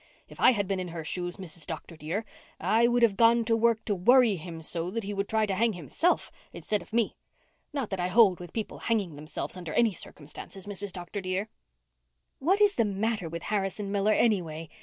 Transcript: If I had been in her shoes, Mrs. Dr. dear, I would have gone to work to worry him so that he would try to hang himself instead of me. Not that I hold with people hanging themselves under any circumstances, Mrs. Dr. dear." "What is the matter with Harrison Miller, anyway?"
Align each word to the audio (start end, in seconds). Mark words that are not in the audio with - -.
If 0.27 0.39
I 0.39 0.49
had 0.53 0.67
been 0.67 0.79
in 0.79 0.87
her 0.87 1.05
shoes, 1.05 1.37
Mrs. 1.37 1.67
Dr. 1.67 1.95
dear, 1.95 2.25
I 2.59 2.87
would 2.87 3.03
have 3.03 3.15
gone 3.15 3.45
to 3.45 3.55
work 3.55 3.85
to 3.85 3.93
worry 3.93 4.35
him 4.35 4.63
so 4.63 4.89
that 4.89 5.03
he 5.03 5.13
would 5.13 5.29
try 5.29 5.45
to 5.45 5.53
hang 5.53 5.73
himself 5.73 6.31
instead 6.51 6.81
of 6.81 6.91
me. 6.91 7.15
Not 7.71 7.91
that 7.91 7.99
I 7.99 8.07
hold 8.07 8.39
with 8.39 8.51
people 8.51 8.79
hanging 8.79 9.15
themselves 9.15 9.55
under 9.55 9.75
any 9.75 9.93
circumstances, 9.93 10.65
Mrs. 10.65 10.91
Dr. 10.91 11.21
dear." 11.21 11.49
"What 12.39 12.61
is 12.61 12.73
the 12.77 12.85
matter 12.85 13.29
with 13.29 13.43
Harrison 13.43 13.91
Miller, 13.91 14.13
anyway?" 14.13 14.69